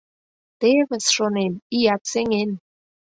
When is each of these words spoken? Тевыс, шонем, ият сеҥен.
Тевыс, 0.59 1.05
шонем, 1.15 1.53
ият 1.79 2.01
сеҥен. 2.11 2.51